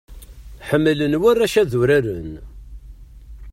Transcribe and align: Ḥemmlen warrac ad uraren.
Ḥemmlen 0.69 1.19
warrac 1.21 1.55
ad 1.61 1.71
uraren. 1.79 2.31